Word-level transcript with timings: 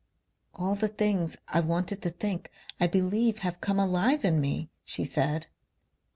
"All 0.55 0.73
the 0.73 0.87
things 0.87 1.37
I 1.47 1.59
wanted 1.59 2.01
to 2.01 2.09
think 2.09 2.49
I 2.79 2.87
believe 2.87 3.37
have 3.45 3.61
come 3.61 3.79
alive 3.79 4.25
in 4.25 4.41
me," 4.41 4.71
she 4.83 5.05
said.... 5.05 5.45